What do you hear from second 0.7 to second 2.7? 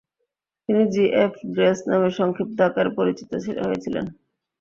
জি. F. Grace নামে সংক্ষিপ্ত